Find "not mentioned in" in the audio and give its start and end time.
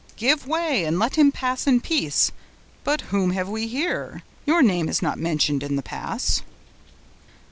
5.03-5.75